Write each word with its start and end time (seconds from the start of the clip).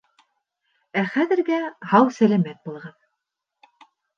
Ә 1.01 1.03
хәҙергә 1.17 1.59
һау-сәләмәт 1.91 2.67
булығыҙ! 2.71 2.99